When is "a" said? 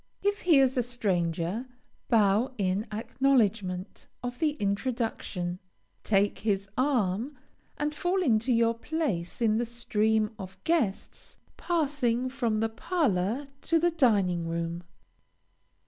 0.77-0.81